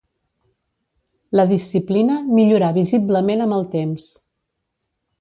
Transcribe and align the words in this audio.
La 1.41 1.45
disciplina 1.51 2.17
millorà 2.39 2.73
visiblement 2.81 3.47
amb 3.49 3.59
el 3.63 3.71
temps. 3.79 4.13